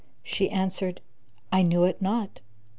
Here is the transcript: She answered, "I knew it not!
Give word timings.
She 0.23 0.49
answered, 0.49 0.99
"I 1.51 1.61
knew 1.61 1.83
it 1.83 2.01
not! 2.01 2.39